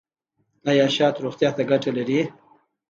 [0.69, 2.19] ایا شات روغتیا ته ګټه لري؟